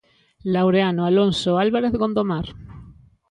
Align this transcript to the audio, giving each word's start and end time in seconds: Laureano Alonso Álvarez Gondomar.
Laureano 0.53 1.05
Alonso 1.05 1.59
Álvarez 1.63 1.93
Gondomar. 2.01 2.47